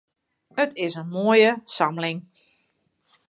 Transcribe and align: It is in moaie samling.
It 0.63 0.71
is 0.85 0.95
in 1.01 1.09
moaie 1.13 1.51
samling. 1.77 2.19